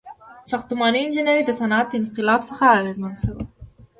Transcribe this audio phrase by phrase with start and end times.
[0.51, 3.41] •ساختماني انجینري د صنعتي انقلاب څخه اغیزمنه شوه.